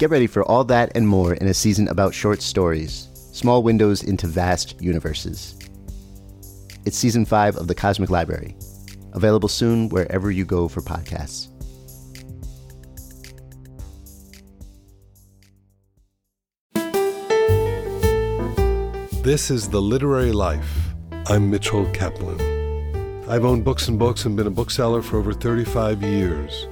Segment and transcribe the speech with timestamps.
[0.00, 4.02] Get ready for all that and more in a season about short stories, small windows
[4.02, 5.58] into vast universes.
[6.86, 8.56] It's season five of The Cosmic Library,
[9.12, 11.48] available soon wherever you go for podcasts.
[19.22, 20.94] This is The Literary Life.
[21.26, 22.40] I'm Mitchell Kaplan.
[23.28, 26.66] I've owned books and books and been a bookseller for over 35 years.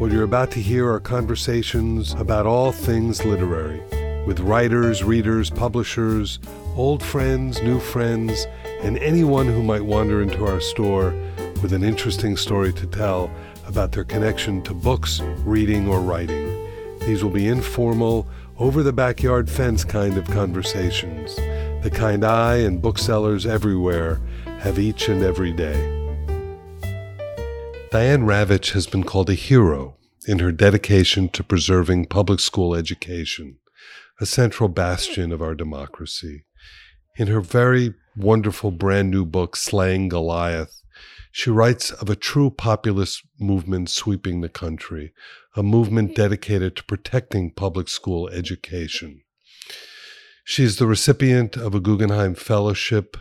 [0.00, 3.82] What you're about to hear are conversations about all things literary
[4.24, 6.38] with writers, readers, publishers,
[6.74, 8.46] old friends, new friends,
[8.80, 11.10] and anyone who might wander into our store
[11.60, 13.30] with an interesting story to tell
[13.66, 16.48] about their connection to books, reading, or writing.
[17.00, 21.36] These will be informal, over the backyard fence kind of conversations,
[21.82, 24.18] the kind I and booksellers everywhere
[24.60, 25.99] have each and every day.
[27.90, 33.58] Diane Ravitch has been called a hero in her dedication to preserving public school education,
[34.20, 36.44] a central bastion of our democracy.
[37.16, 40.82] In her very wonderful brand new book, Slaying Goliath,
[41.32, 45.12] she writes of a true populist movement sweeping the country,
[45.56, 49.22] a movement dedicated to protecting public school education.
[50.44, 53.16] She is the recipient of a Guggenheim Fellowship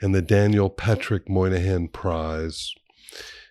[0.00, 2.72] and the Daniel Patrick Moynihan Prize.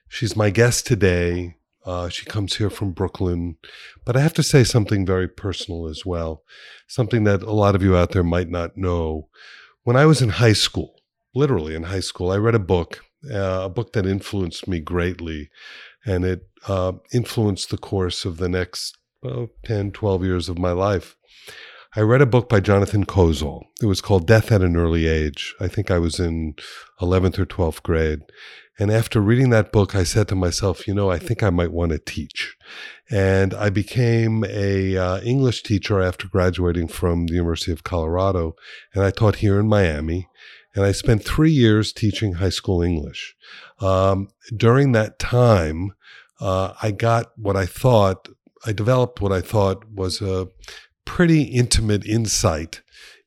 [0.07, 1.55] She's my guest today.
[1.85, 3.57] Uh, she comes here from Brooklyn.
[4.05, 6.43] But I have to say something very personal as well,
[6.87, 9.29] something that a lot of you out there might not know.
[9.83, 10.95] When I was in high school,
[11.35, 15.49] literally in high school, I read a book, uh, a book that influenced me greatly.
[16.05, 18.97] And it uh, influenced the course of the next
[19.65, 21.15] 10, 12 years of my life.
[21.97, 23.67] I read a book by Jonathan Kozol.
[23.81, 25.55] It was called Death at an Early Age.
[25.61, 26.55] I think I was in
[26.99, 28.19] 11th or 12th grade.
[28.77, 31.71] And after reading that book, I said to myself, you know, I think I might
[31.71, 32.57] want to teach.
[33.09, 38.57] And I became a uh, English teacher after graduating from the University of Colorado,
[38.93, 40.27] and I taught here in Miami.
[40.75, 43.37] And I spent three years teaching high school English.
[43.79, 45.93] Um, during that time,
[46.41, 48.27] uh, I got what I thought,
[48.65, 50.49] I developed what I thought was a
[51.05, 52.81] pretty intimate insight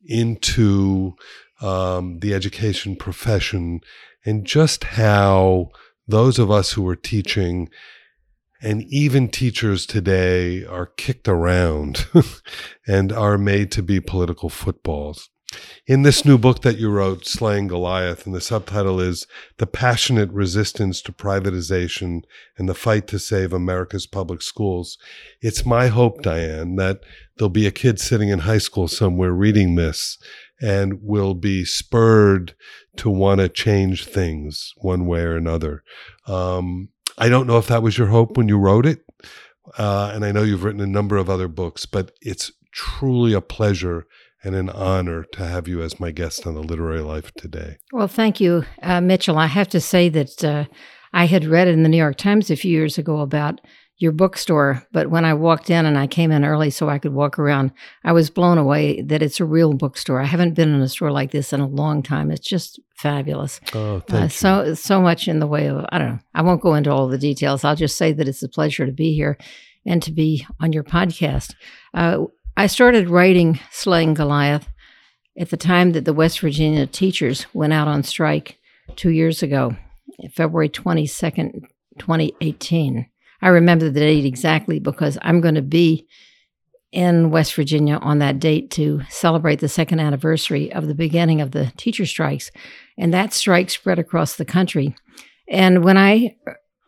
[0.05, 1.15] into
[1.61, 3.81] um, the education profession
[4.25, 5.71] and just how
[6.06, 7.69] those of us who are teaching
[8.61, 12.06] and even teachers today are kicked around
[12.87, 15.31] and are made to be political footballs.
[15.86, 19.26] In this new book that you wrote, Slaying Goliath, and the subtitle is
[19.56, 22.25] The Passionate Resistance to Privatization
[22.59, 24.98] and the Fight to Save America's Public Schools,
[25.41, 27.00] it's my hope, Diane, that
[27.37, 30.19] there'll be a kid sitting in high school somewhere reading this
[30.60, 32.54] and will be spurred
[32.97, 35.82] to want to change things one way or another.
[36.26, 39.00] Um, I don't know if that was your hope when you wrote it.
[39.78, 43.40] Uh, and I know you've written a number of other books, but it's truly a
[43.40, 44.06] pleasure
[44.49, 47.77] and an honor to have you as my guest on the Literary Life today.
[47.93, 49.37] Well, thank you, uh, Mitchell.
[49.37, 50.65] I have to say that uh,
[51.12, 53.61] I had read in the New York Times a few years ago about
[53.99, 57.12] your bookstore, but when I walked in and I came in early so I could
[57.12, 57.73] walk around,
[58.05, 60.23] I was blown away that it's a real bookstore.
[60.23, 62.31] I haven't been in a store like this in a long time.
[62.31, 63.61] It's just fabulous.
[63.75, 64.31] Oh, thank uh, you.
[64.31, 66.19] So so much in the way of I don't know.
[66.35, 67.65] I won't go into all the details.
[67.65, 69.37] I'll just say that it's a pleasure to be here
[69.85, 71.55] and to be on your podcast.
[71.93, 72.25] Uh,
[72.58, 74.69] I started writing Slaying Goliath
[75.38, 78.58] at the time that the West Virginia teachers went out on strike
[78.96, 79.76] two years ago,
[80.32, 81.69] February 22nd,
[82.00, 83.06] 2018.
[83.43, 86.08] I remember the date exactly because I'm going to be
[86.90, 91.52] in West Virginia on that date to celebrate the second anniversary of the beginning of
[91.52, 92.50] the teacher strikes.
[92.99, 94.96] And that strike spread across the country.
[95.46, 96.34] And when I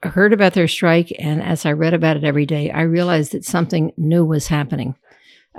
[0.03, 3.45] heard about their strike and as I read about it every day, I realized that
[3.45, 4.97] something new was happening.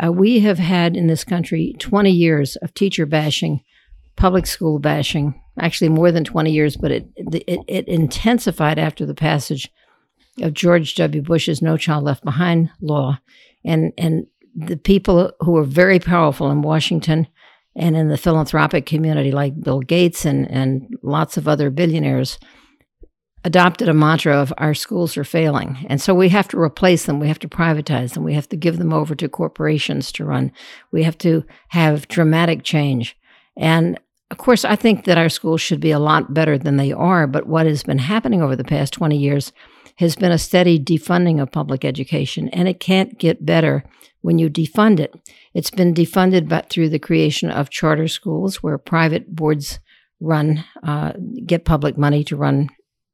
[0.02, 3.62] Uh, we have had in this country 20 years of teacher bashing,
[4.16, 9.14] public school bashing, actually more than 20 years, but it, it, it intensified after the
[9.14, 9.70] passage
[10.42, 11.22] of George W.
[11.22, 13.20] Bush's No Child Left Behind law.
[13.66, 17.28] And, and the people who are very powerful in Washington
[17.76, 22.40] and in the philanthropic community, like Bill Gates and, and lots of other billionaires,
[23.44, 25.86] adopted a mantra of our schools are failing.
[25.90, 27.20] And so we have to replace them.
[27.20, 28.24] We have to privatize them.
[28.24, 30.52] We have to give them over to corporations to run.
[30.92, 33.18] We have to have dramatic change.
[33.58, 34.00] And
[34.30, 37.28] of course, I think that our schools should be a lot better than they are.
[37.28, 39.52] But what has been happening over the past 20 years
[39.98, 42.48] has been a steady defunding of public education.
[42.50, 43.84] And it can't get better
[44.22, 45.14] when you defund it.
[45.54, 49.80] It's been defunded but through the creation of charter schools where private boards
[50.20, 51.14] run, uh,
[51.46, 52.70] get public money to run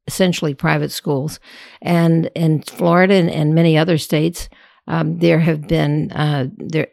[0.08, 1.38] essentially private schools.
[1.80, 4.48] And in Florida and, and many other states,
[4.88, 6.88] um, there have been uh, there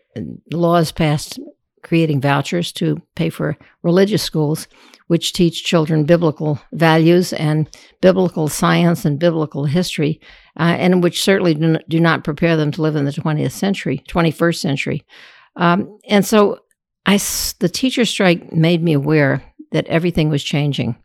[0.52, 1.40] laws passed
[1.82, 4.68] creating vouchers to pay for religious schools,
[5.08, 7.70] which teach children biblical values and
[8.02, 10.20] biblical science and biblical history,
[10.60, 14.04] uh, and which certainly do, do, not prepare them to live in the 20th century,
[14.10, 15.06] 21st century.
[15.56, 16.60] Um, and so,
[17.06, 17.18] I,
[17.60, 20.96] the teacher strike made me aware that everything was changing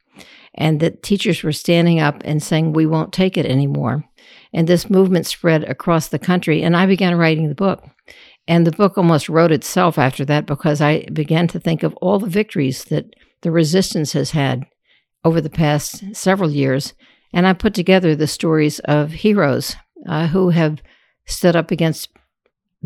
[0.55, 4.05] and that teachers were standing up and saying, We won't take it anymore.
[4.53, 7.85] And this movement spread across the country, and I began writing the book.
[8.49, 12.19] And the book almost wrote itself after that because I began to think of all
[12.19, 13.07] the victories that
[13.43, 14.67] the resistance has had
[15.25, 16.95] over the past several years.
[17.33, 19.77] And I put together the stories of heroes
[20.09, 20.83] uh, who have
[21.27, 22.09] stood up against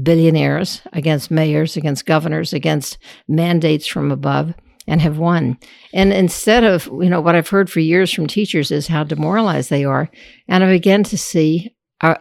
[0.03, 4.55] billionaires, against mayors, against governors, against mandates from above,
[4.87, 5.59] and have won.
[5.93, 9.71] And instead of, you know, what I've heard for years from teachers is how demoralized
[9.71, 10.11] they are.
[10.49, 12.19] And I began to see a,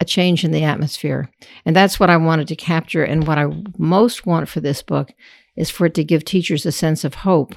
[0.00, 1.30] a change in the atmosphere.
[1.64, 3.04] And that's what I wanted to capture.
[3.04, 3.46] And what I
[3.78, 5.12] most want for this book
[5.56, 7.54] is for it to give teachers a sense of hope.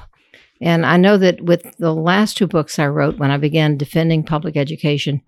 [0.59, 4.23] And I know that with the last two books I wrote, when I began defending
[4.23, 5.21] public education,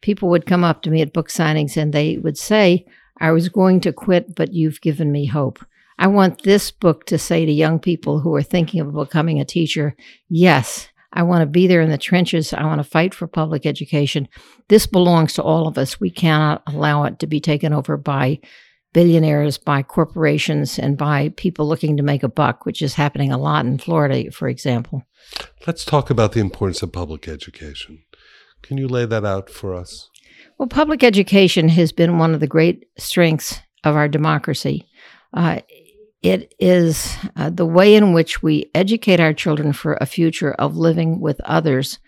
[0.00, 2.86] people would come up to me at book signings and they would say,
[3.20, 5.62] I was going to quit, but you've given me hope.
[6.00, 9.44] I want this book to say to young people who are thinking of becoming a
[9.44, 9.94] teacher,
[10.30, 12.54] yes, I want to be there in the trenches.
[12.54, 14.26] I want to fight for public education.
[14.68, 16.00] This belongs to all of us.
[16.00, 18.40] We cannot allow it to be taken over by
[18.94, 23.38] billionaires, by corporations, and by people looking to make a buck, which is happening a
[23.38, 25.04] lot in Florida, for example.
[25.66, 28.04] Let's talk about the importance of public education.
[28.62, 30.08] Can you lay that out for us?
[30.56, 34.86] Well, public education has been one of the great strengths of our democracy.
[35.32, 35.60] Uh,
[36.22, 40.76] it is uh, the way in which we educate our children for a future of
[40.76, 41.98] living with others,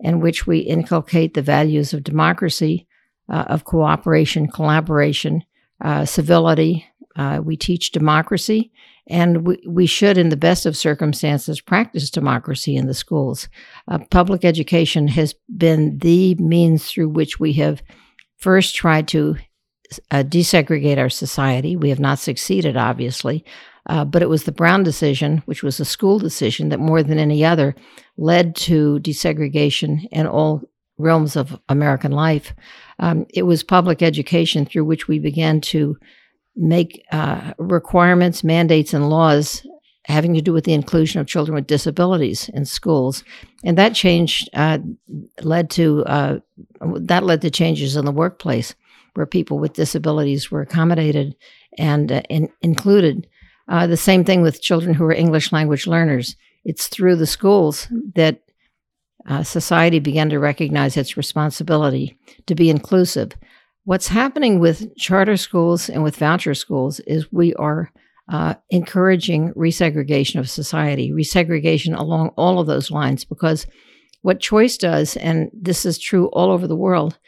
[0.00, 2.86] in which we inculcate the values of democracy,
[3.28, 5.44] uh, of cooperation, collaboration,
[5.80, 6.84] uh, civility.
[7.16, 8.72] Uh, we teach democracy,
[9.06, 13.48] and we, we should, in the best of circumstances, practice democracy in the schools.
[13.86, 17.82] Uh, public education has been the means through which we have
[18.36, 19.36] first tried to
[20.10, 21.76] uh, desegregate our society.
[21.76, 23.44] We have not succeeded, obviously,
[23.86, 27.18] uh, but it was the Brown decision, which was a school decision that more than
[27.18, 27.74] any other
[28.16, 30.62] led to desegregation in all
[30.98, 32.54] realms of American life.
[32.98, 35.96] Um, it was public education through which we began to
[36.54, 39.66] make uh, requirements, mandates, and laws
[40.04, 43.22] having to do with the inclusion of children with disabilities in schools,
[43.64, 44.78] and that change uh,
[45.42, 46.38] led to uh,
[46.80, 48.74] that led to changes in the workplace
[49.14, 51.34] where people with disabilities were accommodated
[51.78, 53.26] and uh, in, included.
[53.68, 56.36] Uh, the same thing with children who are English language learners.
[56.64, 58.42] It's through the schools that
[59.28, 63.32] uh, society began to recognize its responsibility to be inclusive.
[63.84, 67.92] What's happening with charter schools and with voucher schools is we are
[68.28, 73.66] uh, encouraging resegregation of society, resegregation along all of those lines, because
[74.22, 77.18] what choice does, and this is true all over the world,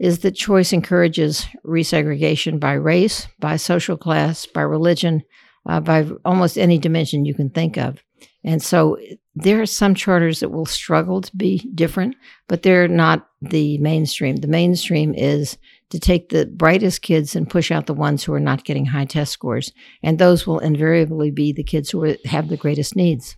[0.00, 5.22] is that choice encourages resegregation by race, by social class, by religion,
[5.68, 8.02] uh, by almost any dimension you can think of.
[8.42, 8.96] And so
[9.34, 12.16] there are some charters that will struggle to be different,
[12.48, 14.36] but they're not the mainstream.
[14.36, 15.58] The mainstream is
[15.90, 19.04] to take the brightest kids and push out the ones who are not getting high
[19.04, 19.72] test scores.
[20.02, 23.36] And those will invariably be the kids who have the greatest needs.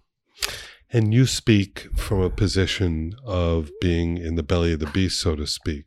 [0.92, 5.34] And you speak from a position of being in the belly of the beast, so
[5.36, 5.86] to speak.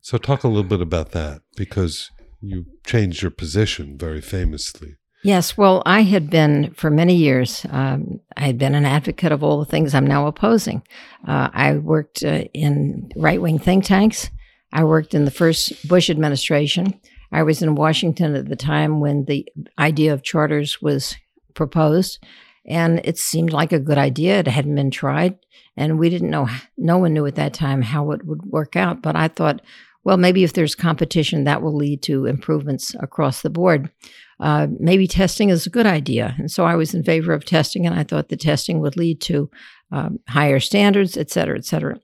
[0.00, 2.10] So, talk a little bit about that because
[2.40, 4.96] you changed your position very famously.
[5.22, 9.42] Yes, well, I had been for many years, um, I had been an advocate of
[9.42, 10.82] all the things I'm now opposing.
[11.26, 14.30] Uh, I worked uh, in right wing think tanks.
[14.72, 17.00] I worked in the first Bush administration.
[17.32, 19.48] I was in Washington at the time when the
[19.78, 21.16] idea of charters was
[21.54, 22.24] proposed,
[22.66, 24.40] and it seemed like a good idea.
[24.40, 25.38] It hadn't been tried,
[25.76, 29.02] and we didn't know, no one knew at that time how it would work out.
[29.02, 29.60] But I thought,
[30.04, 33.90] well, maybe if there's competition, that will lead to improvements across the board.
[34.38, 36.34] Uh, maybe testing is a good idea.
[36.38, 39.20] And so I was in favor of testing, and I thought the testing would lead
[39.22, 39.50] to
[39.92, 41.98] um, higher standards, et cetera, et cetera.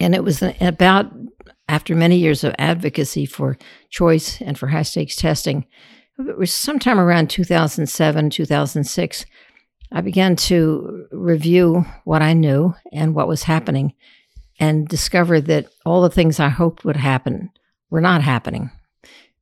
[0.00, 1.12] And it was about
[1.68, 3.58] after many years of advocacy for
[3.90, 5.66] choice and for high stakes testing,
[6.18, 9.26] it was sometime around 2007, 2006,
[9.90, 13.94] I began to review what I knew and what was happening
[14.60, 17.50] and discovered that all the things I hoped would happen
[17.90, 18.70] were not happening.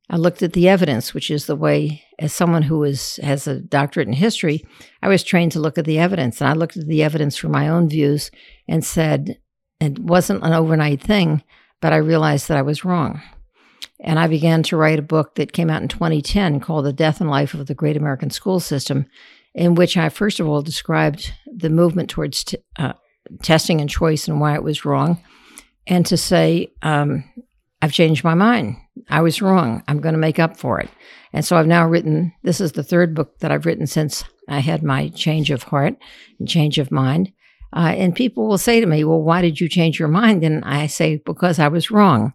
[0.09, 3.59] I looked at the evidence, which is the way, as someone who is, has a
[3.59, 4.65] doctorate in history,
[5.01, 6.39] I was trained to look at the evidence.
[6.39, 8.31] And I looked at the evidence for my own views
[8.69, 9.37] and said,
[9.81, 11.43] it wasn't an overnight thing,
[11.81, 13.21] but I realized that I was wrong.
[13.99, 17.19] And I began to write a book that came out in 2010 called The Death
[17.19, 19.07] and Life of the Great American School System,
[19.53, 22.93] in which I first of all described the movement towards t- uh,
[23.41, 25.21] testing and choice and why it was wrong,
[25.85, 27.23] and to say, um,
[27.81, 28.77] I've changed my mind.
[29.09, 29.83] I was wrong.
[29.87, 30.89] I'm going to make up for it.
[31.33, 34.59] And so I've now written, this is the third book that I've written since I
[34.59, 35.95] had my change of heart
[36.39, 37.31] and change of mind.
[37.73, 40.43] Uh, and people will say to me, Well, why did you change your mind?
[40.43, 42.33] And I say, Because I was wrong.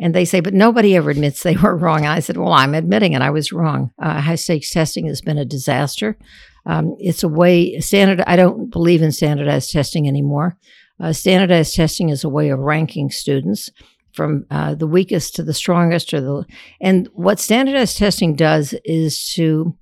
[0.00, 1.98] And they say, But nobody ever admits they were wrong.
[1.98, 3.22] And I said, Well, I'm admitting it.
[3.22, 3.92] I was wrong.
[4.00, 6.18] Uh, high stakes testing has been a disaster.
[6.64, 10.56] Um, it's a way, standard, I don't believe in standardized testing anymore.
[11.00, 13.70] Uh, standardized testing is a way of ranking students
[14.12, 16.44] from uh, the weakest to the strongest or the
[16.80, 19.74] and what standardized testing does is to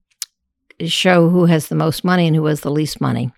[0.86, 3.32] show who has the most money and who has the least money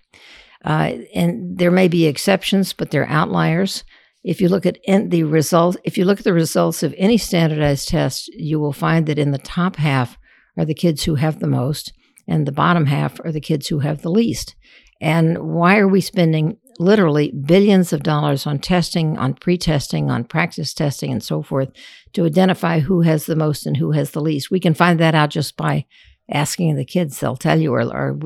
[0.63, 3.83] uh, and there may be exceptions, but they're outliers.
[4.23, 7.89] If you look at the results, if you look at the results of any standardized
[7.89, 10.17] test, you will find that in the top half
[10.57, 11.91] are the kids who have the most,
[12.27, 14.55] and the bottom half are the kids who have the least.
[15.01, 20.23] And why are we spending literally billions of dollars on testing, on pre testing, on
[20.23, 21.69] practice testing, and so forth
[22.13, 24.51] to identify who has the most and who has the least?
[24.51, 25.85] We can find that out just by
[26.33, 28.19] asking the kids, they'll tell you, or, or,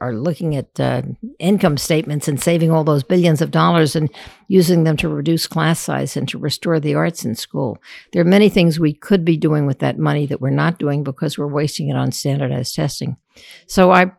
[0.00, 1.02] are looking at uh,
[1.38, 4.10] income statements and saving all those billions of dollars and
[4.48, 7.78] using them to reduce class size and to restore the arts in school.
[8.12, 11.04] There are many things we could be doing with that money that we're not doing
[11.04, 13.16] because we're wasting it on standardized testing.
[13.66, 14.12] So I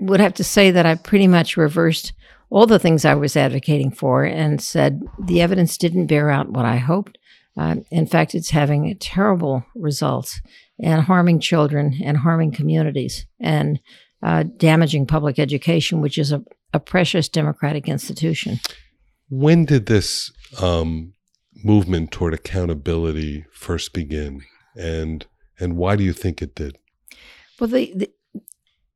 [0.00, 2.12] would have to say that I pretty much reversed
[2.50, 6.66] all the things I was advocating for and said the evidence didn't bear out what
[6.66, 7.18] I hoped.
[7.56, 10.40] Uh, in fact, it's having terrible results
[10.82, 13.78] and harming children and harming communities and
[14.22, 16.42] uh, damaging public education, which is a,
[16.72, 18.60] a, precious democratic institution.
[19.28, 20.30] When did this
[20.60, 21.12] um,
[21.64, 24.42] movement toward accountability first begin,
[24.76, 25.26] and
[25.58, 26.78] and why do you think it did?
[27.58, 28.10] Well, the, the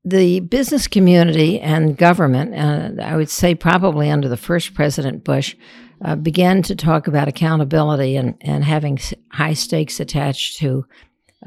[0.04, 5.56] the business community and government, uh, I would say probably under the first President Bush,
[6.04, 8.98] uh, began to talk about accountability and, and having
[9.32, 10.84] high stakes attached to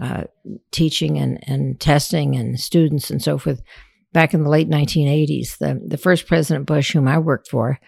[0.02, 0.24] uh,
[0.72, 3.62] teaching and, and testing and students and so forth
[4.14, 5.58] back in the late 1980s.
[5.58, 7.80] The, the first President Bush, whom I worked for,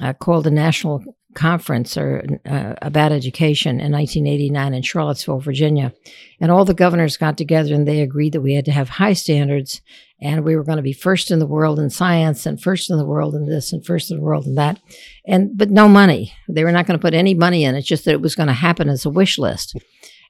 [0.00, 1.02] uh, called a national
[1.36, 5.92] conference or uh, about education in 1989 in Charlottesville, Virginia.
[6.40, 9.12] And all the governors got together and they agreed that we had to have high
[9.12, 9.80] standards
[10.20, 12.96] and we were going to be first in the world in science and first in
[12.96, 14.80] the world in this and first in the world in that.
[15.26, 16.32] And but no money.
[16.48, 17.74] They were not going to put any money in.
[17.74, 19.76] It's just that it was going to happen as a wish list.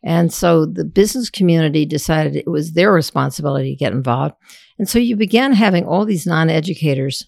[0.03, 4.35] And so the business community decided it was their responsibility to get involved.
[4.79, 7.27] And so you began having all these non educators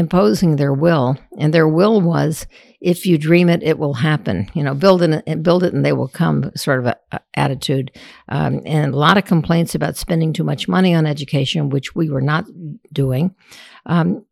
[0.00, 1.16] imposing their will.
[1.38, 2.46] And their will was
[2.80, 4.50] if you dream it, it will happen.
[4.54, 7.92] You know, build it, build it and they will come sort of a, a attitude.
[8.28, 12.10] Um, and a lot of complaints about spending too much money on education, which we
[12.10, 12.46] were not
[12.92, 13.34] doing.
[13.86, 14.24] Um,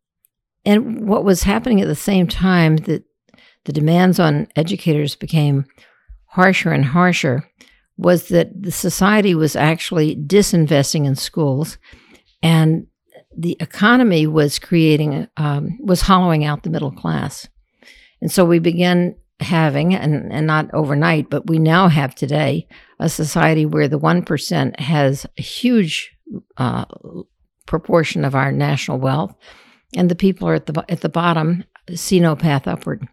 [0.65, 3.03] and what was happening at the same time that
[3.65, 5.65] the demands on educators became
[6.25, 7.47] harsher and harsher
[7.97, 11.77] was that the society was actually disinvesting in schools
[12.41, 12.87] and
[13.35, 17.47] the economy was creating um, was hollowing out the middle class.
[18.21, 22.67] And so we began having and, and not overnight but we now have today
[22.99, 26.11] a society where the 1% has a huge
[26.57, 26.83] uh,
[27.65, 29.33] proportion of our national wealth
[29.95, 31.63] and the people are at the at the bottom
[31.95, 33.07] see no path upward.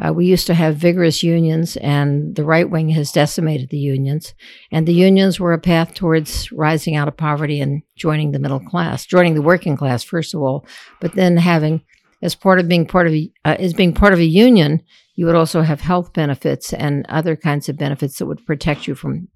[0.00, 4.32] Uh, we used to have vigorous unions, and the right wing has decimated the unions.
[4.70, 8.60] And the unions were a path towards rising out of poverty and joining the middle
[8.60, 10.64] class, joining the working class first of all,
[11.00, 11.82] but then having
[12.22, 14.82] as part of being part of a, uh, as being part of a union,
[15.14, 18.94] you would also have health benefits and other kinds of benefits that would protect you
[18.94, 19.28] from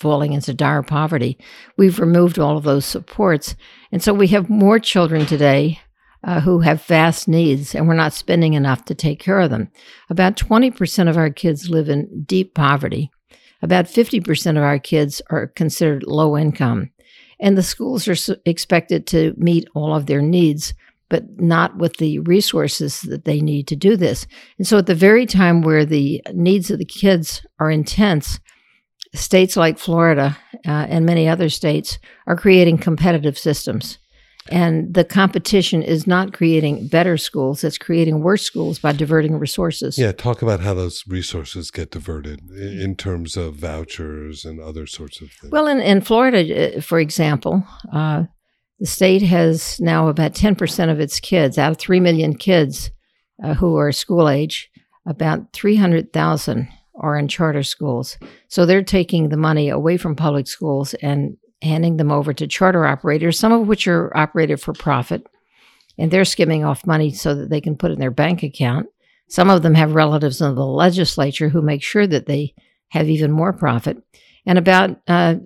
[0.00, 1.38] falling into dire poverty.
[1.78, 3.54] We've removed all of those supports,
[3.90, 5.80] and so we have more children today
[6.24, 9.70] uh, who have vast needs, and we're not spending enough to take care of them.
[10.10, 13.10] About 20% of our kids live in deep poverty.
[13.62, 16.90] About 50% of our kids are considered low income.
[17.40, 20.74] And the schools are expected to meet all of their needs,
[21.08, 24.26] but not with the resources that they need to do this.
[24.58, 28.40] And so, at the very time where the needs of the kids are intense,
[29.14, 33.98] states like Florida uh, and many other states are creating competitive systems.
[34.50, 39.98] And the competition is not creating better schools, it's creating worse schools by diverting resources.
[39.98, 45.20] Yeah, talk about how those resources get diverted in terms of vouchers and other sorts
[45.20, 45.50] of things.
[45.50, 48.24] Well, in, in Florida, uh, for example, uh,
[48.78, 52.90] the state has now about 10% of its kids, out of 3 million kids
[53.42, 54.70] uh, who are school age,
[55.06, 58.18] about 300,000 are in charter schools.
[58.48, 62.86] So they're taking the money away from public schools and handing them over to charter
[62.86, 65.26] operators, some of which are operated for profit,
[65.98, 68.86] and they're skimming off money so that they can put in their bank account.
[69.28, 72.54] Some of them have relatives in the legislature who make sure that they
[72.88, 73.96] have even more profit.
[74.44, 75.36] And about uh,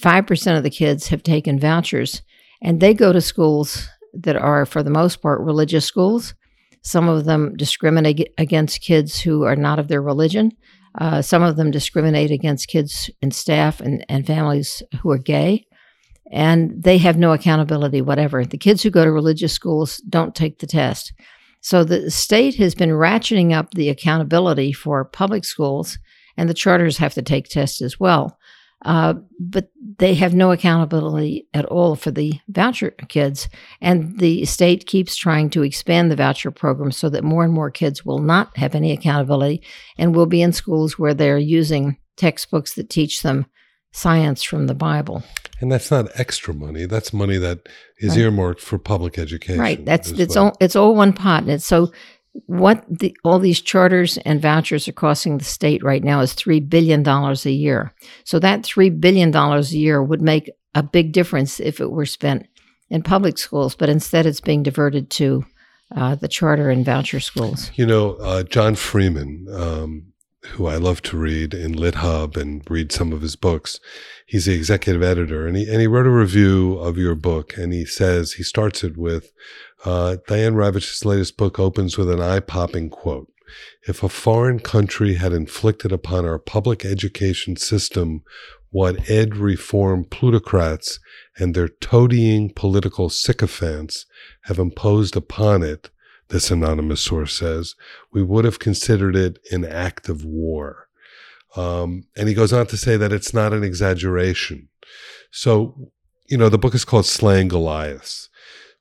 [0.00, 2.22] 5% of the kids have taken vouchers,
[2.62, 6.34] and they go to schools that are, for the most part, religious schools.
[6.82, 10.52] Some of them discriminate against kids who are not of their religion.
[10.96, 15.66] Uh, some of them discriminate against kids and staff and, and families who are gay,
[16.30, 18.44] and they have no accountability whatever.
[18.44, 21.12] The kids who go to religious schools don't take the test.
[21.60, 25.98] So the state has been ratcheting up the accountability for public schools,
[26.36, 28.37] and the charters have to take tests as well.
[28.84, 33.48] Uh, but they have no accountability at all for the voucher kids.
[33.80, 37.70] And the state keeps trying to expand the voucher program so that more and more
[37.70, 39.62] kids will not have any accountability
[39.96, 43.46] and will be in schools where they're using textbooks that teach them
[43.92, 45.24] science from the Bible.
[45.60, 46.86] And that's not extra money.
[46.86, 48.20] That's money that is right.
[48.20, 49.60] earmarked for public education.
[49.60, 49.84] Right.
[49.84, 50.46] That's it's well.
[50.46, 51.42] all it's all one pot.
[51.42, 51.90] And it's so
[52.32, 56.68] what the, all these charters and vouchers are costing the state right now is $3
[56.68, 57.92] billion a year.
[58.24, 62.46] So that $3 billion a year would make a big difference if it were spent
[62.90, 65.44] in public schools, but instead it's being diverted to
[65.94, 67.70] uh, the charter and voucher schools.
[67.74, 70.12] You know, uh, John Freeman, um,
[70.44, 73.80] who I love to read in LitHub and read some of his books,
[74.26, 77.72] he's the executive editor, and he, and he wrote a review of your book, and
[77.72, 79.32] he says, he starts it with,
[79.84, 83.30] uh, Diane Ravitch's latest book opens with an eye popping quote.
[83.86, 88.22] If a foreign country had inflicted upon our public education system
[88.70, 91.00] what ed reform plutocrats
[91.38, 94.04] and their toadying political sycophants
[94.42, 95.90] have imposed upon it,
[96.28, 97.74] this anonymous source says,
[98.12, 100.88] we would have considered it an act of war.
[101.56, 104.68] Um, and he goes on to say that it's not an exaggeration.
[105.30, 105.90] So,
[106.26, 108.28] you know, the book is called Slaying Goliaths.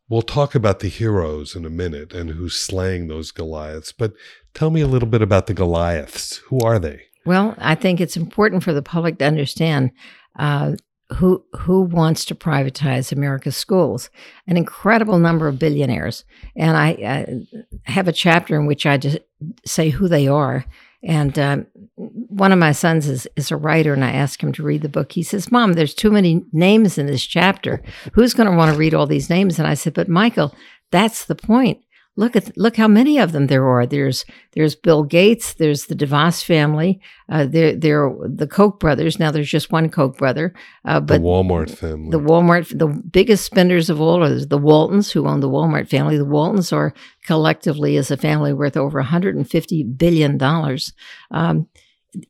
[0.10, 4.14] We'll talk about the heroes in a minute and who's slaying those Goliaths, but
[4.54, 6.38] tell me a little bit about the Goliaths.
[6.48, 7.02] Who are they?
[7.26, 9.92] Well, I think it's important for the public to understand
[10.40, 10.76] uh,
[11.10, 14.10] who who wants to privatize America's schools.
[14.48, 16.24] An incredible number of billionaires,
[16.56, 19.20] and I, I have a chapter in which I just
[19.66, 20.66] say who they are.
[21.08, 24.62] And um, one of my sons is, is a writer, and I asked him to
[24.64, 25.14] read the book.
[25.14, 27.82] He says, Mom, there's too many names in this chapter.
[28.12, 29.58] Who's going to want to read all these names?
[29.58, 30.54] And I said, But Michael,
[30.92, 31.80] that's the point
[32.18, 33.86] look at look how many of them there are.
[33.86, 35.54] There's there's Bill Gates.
[35.54, 37.00] There's the DeVos family.
[37.30, 39.20] Uh, there there are the Koch brothers.
[39.20, 40.54] Now there's just one Koch brother.
[40.84, 42.12] Uh, but the Walmart family.
[42.12, 42.78] The Walmart.
[42.78, 46.18] The biggest spenders of all are the Waltons, who own the Walmart family.
[46.18, 46.94] The Waltons are
[47.26, 50.94] collectively as a family worth over 150 billion dollars.
[51.32, 51.68] Um,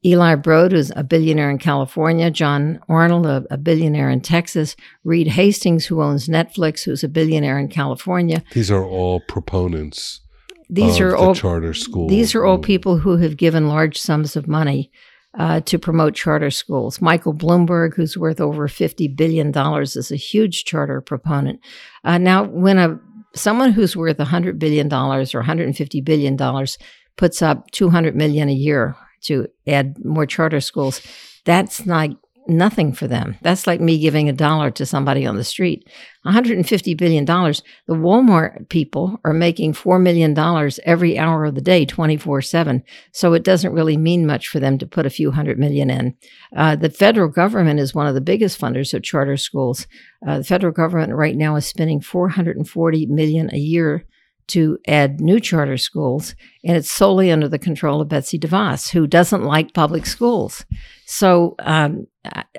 [0.05, 5.27] Eli Broad, who's a billionaire in California, John Arnold, a, a, billionaire in Texas, Reed
[5.27, 8.43] Hastings, who owns Netflix, who's a billionaire in California.
[8.53, 10.21] These are all proponents.
[10.69, 12.09] These are all charter schools.
[12.09, 14.91] These are all people who have given large sums of money
[15.37, 16.99] uh, to promote charter schools.
[16.99, 21.61] Michael Bloomberg, who's worth over fifty billion dollars, is a huge charter proponent.
[22.03, 22.99] Uh, now, when a
[23.33, 26.77] someone who's worth hundred billion dollars or one hundred and fifty billion dollars
[27.15, 31.01] puts up two hundred million a year to add more charter schools.
[31.45, 32.11] That's like
[32.47, 33.37] nothing for them.
[33.41, 35.89] That's like me giving a dollar to somebody on the street.
[36.25, 37.25] $150 billion.
[37.25, 40.37] The Walmart people are making $4 million
[40.85, 42.83] every hour of the day, 24 7.
[43.11, 46.15] So it doesn't really mean much for them to put a few hundred million in.
[46.55, 49.87] Uh, the federal government is one of the biggest funders of charter schools.
[50.27, 54.05] Uh, the federal government right now is spending 440 million a year
[54.47, 59.07] to add new charter schools, and it's solely under the control of Betsy DeVos, who
[59.07, 60.65] doesn't like public schools.
[61.05, 62.07] So um,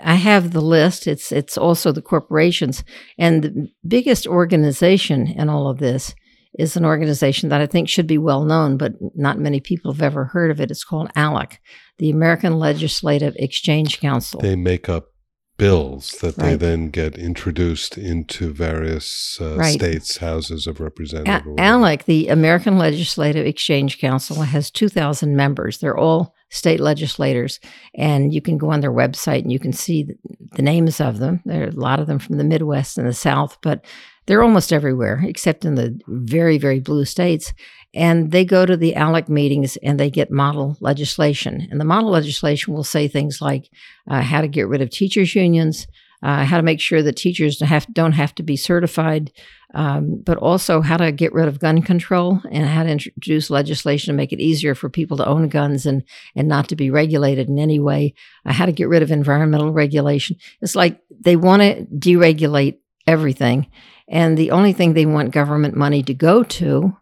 [0.03, 1.07] I have the list.
[1.07, 2.85] It's it's also the corporations,
[3.19, 6.15] and the biggest organization in all of this
[6.59, 10.03] is an organization that I think should be well known, but not many people have
[10.03, 10.71] ever heard of it.
[10.71, 11.59] It's called ALEC,
[11.99, 14.41] the American Legislative Exchange Council.
[14.41, 15.13] They make up
[15.59, 16.51] bills that Right.
[16.51, 19.75] they then get introduced into various uh, Right.
[19.75, 21.47] states' houses of representatives.
[21.59, 21.61] A-.
[21.61, 25.79] ALEC, the American Legislative Exchange Council, has 2,000 members.
[25.79, 27.61] They're all state legislators,
[27.95, 30.15] and you can go on their website and you can see the,
[30.55, 31.41] the names of them.
[31.45, 33.85] There are a lot of them from the Midwest and the South, but
[34.29, 37.55] they're almost everywhere except in the very, very blue states.
[37.95, 41.67] And they go to the ALEC meetings and they get model legislation.
[41.71, 43.71] And the model legislation will say things like
[44.07, 45.87] uh, how to get rid of teachers' unions,
[46.23, 49.33] uh, how to make sure that teachers have, don't have to be certified,
[49.73, 54.13] um, but also how to get rid of gun control and how to introduce legislation
[54.13, 56.03] to make it easier for people to own guns and
[56.35, 58.15] and not to be regulated in any way.
[58.45, 60.37] Uh, how to get rid of environmental regulation.
[60.61, 63.67] It's like they want to deregulate everything,
[64.11, 66.97] and the only thing they want government money to go to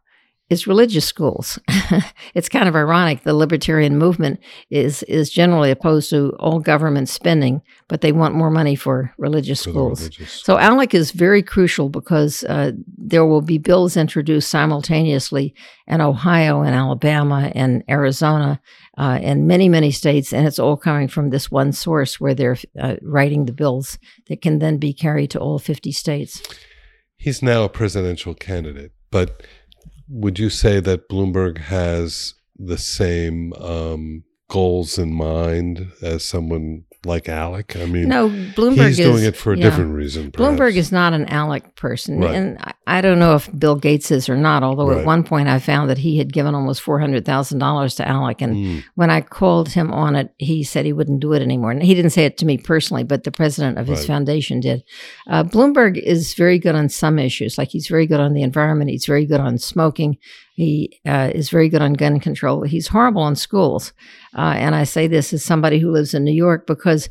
[0.49, 1.59] is religious schools.
[2.35, 3.25] it's kind of ironic.
[3.25, 4.39] The libertarian movement
[4.71, 9.65] is is generally opposed to all government spending, but they want more money for religious
[9.65, 10.01] For schools.
[10.03, 15.53] religious- So ALEC is very crucial because uh, there will be bills introduced simultaneously
[15.89, 18.61] in Ohio and Alabama and Arizona
[18.97, 22.57] uh, and many, many states, and it's all coming from this one source where they're
[22.81, 26.41] uh, writing the bills that can then be carried to all 50 states.
[27.27, 29.43] He's now a presidential candidate, but
[30.09, 37.25] would you say that Bloomberg has the same um, goals in mind as someone like
[37.25, 37.81] ALEC?
[37.81, 39.65] I mean, No, Bloomberg he's is doing it for a yeah.
[39.65, 40.31] different reason.
[40.33, 42.21] Bloomberg is not an ALEC person.
[42.21, 42.35] Right.
[42.35, 44.99] And I, I don't know if Bill Gates is or not, although Right.
[44.99, 48.43] at one point I found that he had given almost $400,000 to ALEC.
[48.43, 48.85] And Mm.
[48.95, 51.71] when I called him on it, he said he wouldn't do it anymore.
[51.71, 54.07] And he didn't say it to me personally, but the president of his Right.
[54.07, 54.83] foundation did.
[55.29, 58.91] Uh, Bloomberg is very good on some issues, like he's very good on the environment,
[58.91, 60.17] he's very good on smoking,
[60.57, 62.63] he uh, is very good on gun control.
[62.63, 63.93] He's horrible on schools.
[64.37, 67.11] Uh, and I say this as somebody who lives in New York because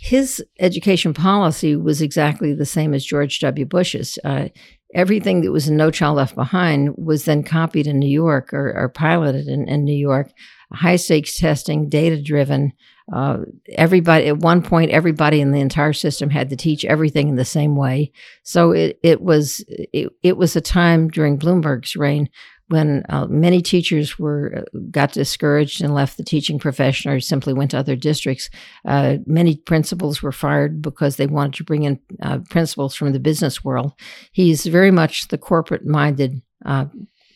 [0.00, 3.66] his education policy was exactly the same as George W.
[3.66, 4.16] Bush's.
[4.22, 4.46] Uh,
[4.94, 8.72] everything that was in No Child Left Behind was then copied in New York or,
[8.76, 10.30] or piloted in, in New York.
[10.72, 12.74] High stakes testing, data driven.
[13.12, 13.38] Uh,
[13.72, 17.44] everybody at one point, everybody in the entire system had to teach everything in the
[17.44, 18.12] same way.
[18.44, 22.30] So it it was it, it was a time during Bloomberg's reign
[22.74, 27.52] when uh, many teachers were uh, got discouraged and left the teaching profession or simply
[27.54, 28.50] went to other districts.
[28.84, 33.20] Uh, many principals were fired because they wanted to bring in uh, principals from the
[33.20, 33.92] business world.
[34.32, 36.86] He's very much the corporate minded uh,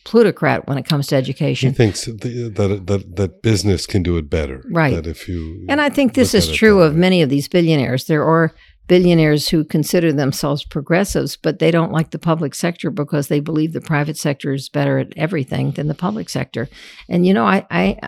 [0.03, 1.69] plutocrat when it comes to education.
[1.69, 4.63] He thinks the- that that that business can do it better.
[4.71, 4.95] Right.
[4.95, 8.05] That if you And I think this is true of many of these billionaires.
[8.05, 8.53] There are
[8.89, 13.71] billionaires who consider themselves progressives, but they don't like the public sector because they believe
[13.71, 16.67] the private sector is better at everything than the public sector.
[17.07, 17.99] And you know, I I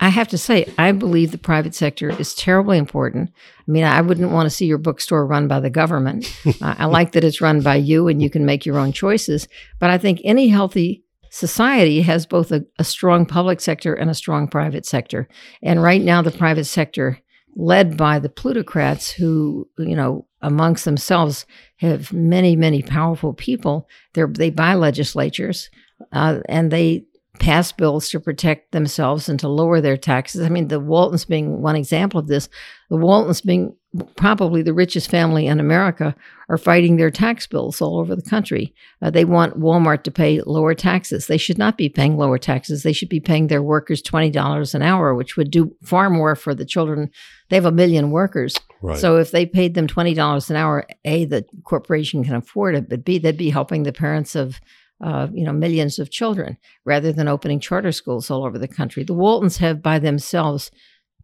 [0.00, 3.30] I have to say, I believe the private sector is terribly important.
[3.66, 6.26] I mean, I wouldn't want to see your bookstore run by the government.
[6.62, 9.48] I, I like that it's run by you and you can make your own choices.
[9.78, 14.14] But I think any healthy society has both a, a strong public sector and a
[14.14, 15.28] strong private sector.
[15.62, 17.18] And right now, the private sector,
[17.54, 24.26] led by the plutocrats who, you know, amongst themselves have many, many powerful people, They're,
[24.26, 25.70] they buy legislatures
[26.12, 27.04] uh, and they
[27.38, 30.42] pass bills to protect themselves and to lower their taxes.
[30.42, 32.48] I mean, the Waltons being one example of this,
[32.90, 33.74] the Waltons being
[34.16, 36.14] probably the richest family in America
[36.48, 38.74] are fighting their tax bills all over the country.
[39.00, 41.26] Uh, they want Walmart to pay lower taxes.
[41.26, 42.82] They should not be paying lower taxes.
[42.82, 46.54] They should be paying their workers $20 an hour, which would do far more for
[46.54, 47.10] the children.
[47.52, 48.56] They have a million workers.
[48.80, 48.96] right.
[48.96, 53.04] So if they paid them $20 an hour, A, the corporation can afford it, but
[53.04, 54.58] B, they'd be helping the parents of
[55.04, 59.04] uh, you know, millions of children rather than opening charter schools all over the country.
[59.04, 60.70] The Waltons have by themselves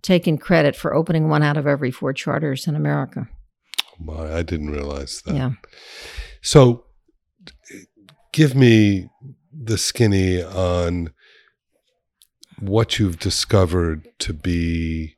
[0.02, 3.26] taken credit for opening one out of every four charters in America.
[3.98, 5.34] My, I didn't realize that.
[5.34, 5.52] Yeah.
[6.42, 6.84] So,
[8.34, 9.08] give me
[9.50, 11.14] the skinny on
[12.60, 15.14] what you've discovered to be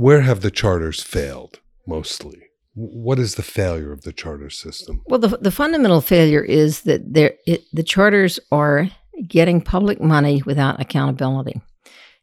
[0.00, 1.60] where have the charters failed?
[1.90, 2.38] mostly?
[2.74, 5.02] What is the failure of the charter system?
[5.06, 8.88] Well, the, the fundamental failure is that there, it, the charters are
[9.26, 11.60] getting public money without accountability.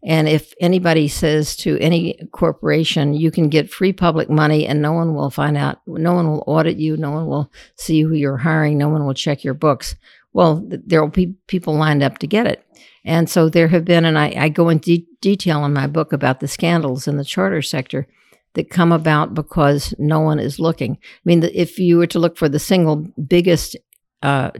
[0.04, 4.94] And if anybody says to any corporation, you can get free public money and no
[4.94, 8.38] one will find out, no one will audit you, no one will see who you're
[8.38, 9.96] hiring, no one will check your books,
[10.38, 12.64] well, there will be people lined up to get it.
[13.08, 16.12] And so there have been, and I, I go into de- detail in my book
[16.12, 18.06] about the scandals in the charter sector
[18.54, 20.98] that come about because no one is looking.
[21.02, 23.78] I mean, if you were to look for the single biggest
[24.22, 24.52] uh,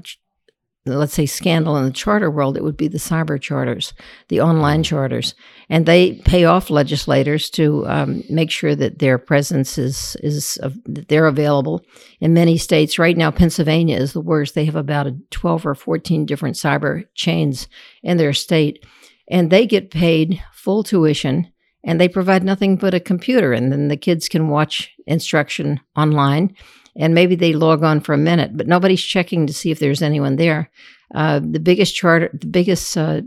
[0.88, 3.94] let's say scandal in the charter world, it would be the cyber charters,
[4.30, 5.36] the online charters,
[5.70, 10.70] and they pay off legislators to um, make sure that their presence is is uh,
[10.86, 11.82] they're available
[12.20, 13.00] in many states.
[13.00, 14.56] Right now, Pennsylvania is the worst.
[14.56, 17.68] They have about twelve or fourteen different cyber chains
[18.04, 18.86] in their state,
[19.30, 21.52] and they get paid full tuition.
[21.84, 26.54] And they provide nothing but a computer, and then the kids can watch instruction online
[26.98, 30.02] and maybe they log on for a minute, but nobody's checking to see if there's
[30.02, 30.70] anyone there.
[31.14, 33.22] Uh, the biggest charter, the biggest uh,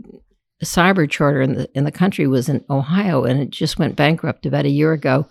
[0.63, 4.45] cyber charter in the in the country was in Ohio, and it just went bankrupt
[4.45, 5.27] about a year ago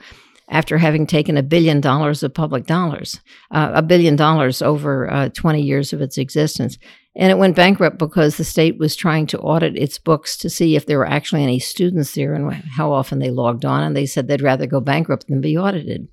[0.51, 3.21] after having taken a billion dollars of public dollars,
[3.53, 6.77] uh, a billion dollars over uh, 20 years of its existence.
[7.15, 10.77] And it went bankrupt because the state was trying to audit its books to see
[10.77, 13.83] if there were actually any students there and how often they logged on.
[13.83, 16.09] And they said they'd rather go bankrupt than be audited.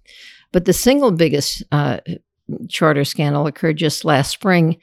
[0.52, 2.00] But the single biggest uh,
[2.70, 4.78] charter scandal occurred just last spring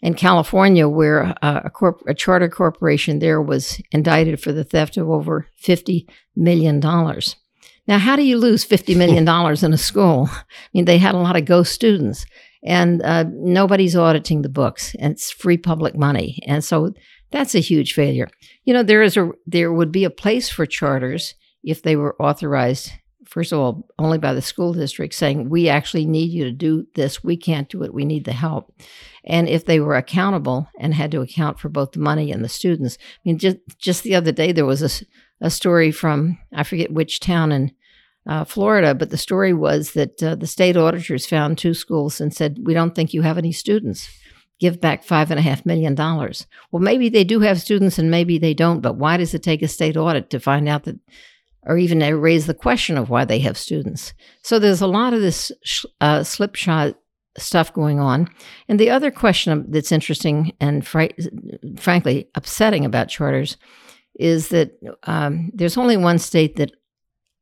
[0.00, 4.96] in California, where uh, a, corp- a, charter corporation there was indicted for the theft
[4.96, 6.78] of over $50 million.
[6.80, 9.26] Now, how do you lose $50 million
[9.64, 10.28] in a school?
[10.30, 12.26] I mean, they had a lot of ghost students,
[12.62, 16.40] and uh, nobody's auditing the books, and it's free public money.
[16.46, 16.92] And so
[17.30, 18.28] that's a huge failure.
[18.64, 22.20] You know, there is a there would be a place for charters if they were
[22.22, 22.92] authorized
[23.28, 26.86] first of all, only by the school district saying, we actually need you to do
[26.94, 27.22] this.
[27.22, 27.92] We can't do it.
[27.92, 28.72] We need the help.
[29.24, 32.48] And if they were accountable and had to account for both the money and the
[32.48, 35.04] students, I mean, just, just the other day, there was a,
[35.44, 37.72] a story from, I forget which town in
[38.26, 42.34] uh, Florida, but the story was that uh, the state auditors found two schools and
[42.34, 44.08] said, we don't think you have any students
[44.58, 46.46] give back five and a half million dollars.
[46.72, 49.62] Well, maybe they do have students and maybe they don't, but why does it take
[49.62, 50.98] a state audit to find out that
[51.68, 54.14] or even raise the question of why they have students.
[54.42, 55.52] So there's a lot of this
[56.00, 56.96] uh, slipshod
[57.36, 58.28] stuff going on.
[58.68, 61.04] And the other question that's interesting and fr-
[61.76, 63.56] frankly upsetting about charters
[64.18, 64.72] is that
[65.04, 66.72] um, there's only one state that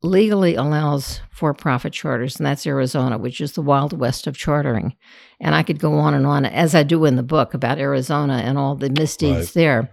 [0.02, 4.94] legally allows for profit charters, and that's Arizona, which is the wild west of chartering.
[5.40, 8.42] And I could go on and on, as I do in the book about Arizona
[8.44, 9.54] and all the misdeeds right.
[9.54, 9.90] there.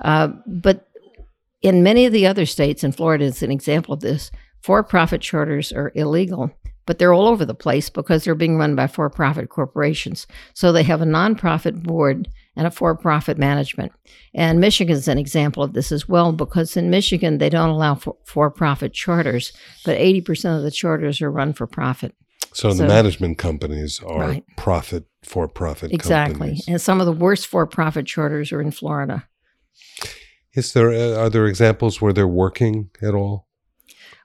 [0.00, 0.87] Uh, but
[1.62, 5.20] in many of the other states, and Florida is an example of this, for profit
[5.20, 6.50] charters are illegal,
[6.86, 10.26] but they're all over the place because they're being run by for profit corporations.
[10.54, 13.92] So they have a nonprofit board and a for profit management.
[14.34, 18.00] And Michigan is an example of this as well because in Michigan, they don't allow
[18.24, 19.52] for profit charters,
[19.84, 22.14] but 80% of the charters are run for profit.
[22.52, 24.44] So, so the management companies are right.
[24.56, 26.34] profit for profit exactly.
[26.34, 26.64] Companies.
[26.66, 29.28] And some of the worst for profit charters are in Florida.
[30.58, 33.46] Is there uh, are there examples where they're working at all?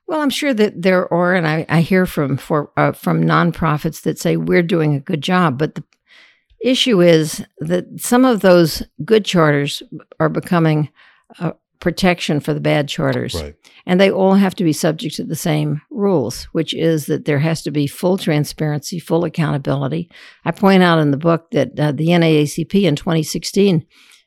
[0.07, 4.01] Well, I'm sure that there are, and I, I hear from for uh, from nonprofits
[4.01, 5.83] that say we're doing a good job, but the
[6.59, 9.83] issue is that some of those good charters
[10.19, 10.89] are becoming
[11.39, 13.55] a protection for the bad charters, right.
[13.85, 17.39] and they all have to be subject to the same rules, which is that there
[17.39, 20.09] has to be full transparency, full accountability.
[20.45, 23.85] I point out in the book that uh, the NAACP in 2016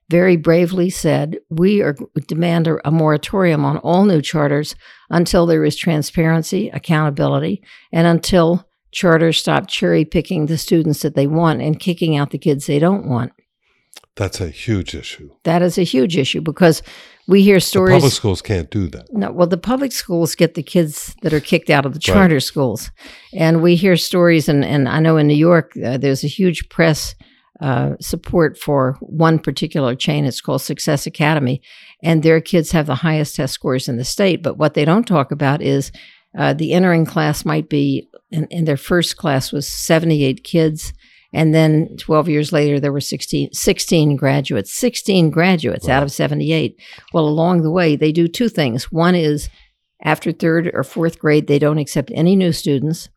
[0.08, 4.74] very bravely said, We are, demand a, a moratorium on all new charters
[5.10, 11.26] until there is transparency, accountability, and until charters stop cherry picking the students that they
[11.26, 13.32] want and kicking out the kids they don't want.
[14.14, 15.30] That's a huge issue.
[15.44, 16.82] That is a huge issue because
[17.28, 17.96] we hear stories.
[17.96, 19.12] The public schools can't do that.
[19.12, 22.36] No, well, the public schools get the kids that are kicked out of the charter
[22.36, 22.42] right.
[22.42, 22.90] schools,
[23.34, 24.48] and we hear stories.
[24.48, 27.14] And, and I know in New York, uh, there's a huge press
[27.60, 30.24] uh, support for one particular chain.
[30.24, 31.62] It's called Success Academy,
[32.02, 34.42] and their kids have the highest test scores in the state.
[34.42, 35.90] But what they don't talk about is
[36.36, 40.92] uh, the entering class might be, in, in, their first class was 78 kids.
[41.32, 45.96] And then 12 years later, there were 16, 16 graduates, 16 graduates wow.
[45.96, 46.78] out of 78.
[47.12, 48.92] Well, along the way, they do two things.
[48.92, 49.48] One is
[50.02, 53.08] after third or fourth grade, they don't accept any new students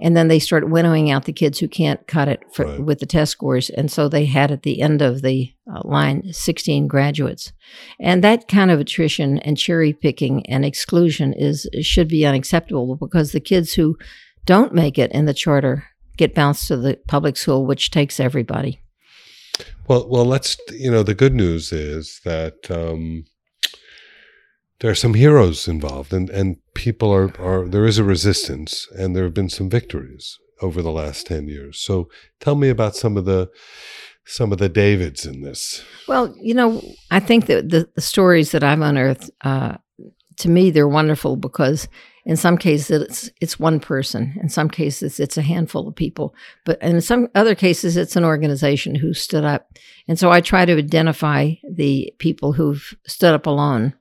[0.00, 2.80] and then they start winnowing out the kids who can't cut it for, right.
[2.80, 6.22] with the test scores and so they had at the end of the uh, line
[6.32, 7.52] 16 graduates
[8.00, 13.32] and that kind of attrition and cherry picking and exclusion is should be unacceptable because
[13.32, 13.96] the kids who
[14.44, 15.84] don't make it in the charter
[16.16, 18.80] get bounced to the public school, which takes everybody.
[19.88, 23.24] Well, well, let's you know the good news is that um,
[24.80, 29.14] there are some heroes involved, and and people are are there is a resistance, and
[29.14, 31.78] there have been some victories over the last ten years.
[31.78, 32.08] So
[32.40, 33.50] tell me about some of the
[34.26, 35.84] some of the Davids in this.
[36.08, 39.76] Well, you know, I think that the, the stories that I've unearthed, uh,
[40.38, 41.88] to me, they're wonderful because
[42.26, 44.36] in some cases it's it's one person.
[44.42, 46.34] In some cases it's a handful of people.
[46.64, 49.70] But in some other cases it's an organization who stood up.
[50.08, 53.94] And so I try to identify the people who've stood up alone.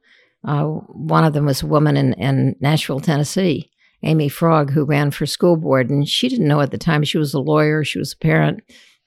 [0.45, 3.71] Uh, one of them was a woman in, in Nashville, Tennessee,
[4.03, 7.17] Amy Frogge, who ran for school board, and she didn't know at the time she
[7.17, 8.61] was a lawyer, she was a parent,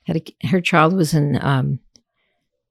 [0.05, 1.79] had a, her child was in um,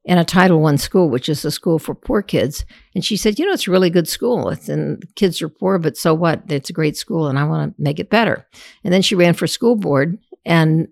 [0.04, 2.66] in a Title One school, which is a school for poor kids.
[2.96, 4.50] And she said, "You know, it's a really good school.
[4.50, 6.44] It's, and the kids are poor, but so what?
[6.50, 8.48] It's a great school, and I want to make it better."
[8.84, 10.88] And then she ran for school board, and